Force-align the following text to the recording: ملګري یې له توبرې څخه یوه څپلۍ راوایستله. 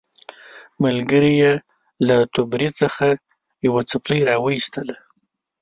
ملګري 0.83 1.33
یې 1.41 1.53
له 2.07 2.17
توبرې 2.33 2.69
څخه 2.79 3.05
یوه 3.65 3.81
څپلۍ 3.89 4.19
راوایستله. 4.29 4.95